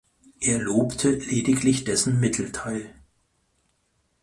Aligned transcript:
Er 0.41 0.57
lobte 0.57 1.11
lediglich 1.11 1.83
dessen 1.83 2.19
Mittelteil. 2.19 2.91